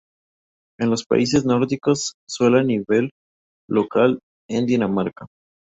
En 0.79 0.89
los 0.89 1.05
países 1.05 1.45
nórdicos 1.45 2.15
suela 2.27 2.61
a 2.61 2.63
nivel 2.63 3.11
local 3.69 4.17
en 4.49 4.65
Dinamarca. 4.65 5.27